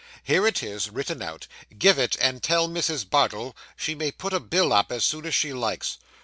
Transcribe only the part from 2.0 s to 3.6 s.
and tell Mrs. Bardell